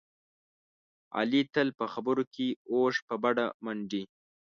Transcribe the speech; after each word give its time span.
علي 1.17 1.41
تل 1.53 1.67
په 1.79 1.85
خبرو 1.93 2.23
کې 2.33 2.47
اوښ 2.73 2.95
په 3.07 3.15
بډه 3.23 3.45
منډي. 3.63 4.03